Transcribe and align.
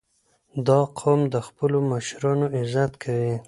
•دا 0.67 0.79
قوم 0.99 1.21
د 1.33 1.35
خپلو 1.47 1.77
مشرانو 1.91 2.45
عزت 2.57 2.91
کوي. 3.03 3.33